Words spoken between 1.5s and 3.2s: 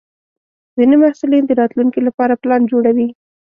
راتلونکي لپاره پلان جوړوي.